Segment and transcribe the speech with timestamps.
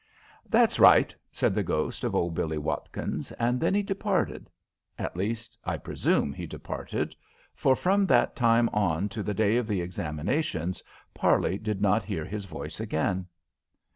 [0.49, 4.49] "That's right," said the ghost of old Billie Watkins, and then he departed.
[4.97, 7.15] At least I presume he departed,
[7.53, 10.81] for from that time on to the day of the examinations
[11.13, 13.27] Parley did not hear his voice again.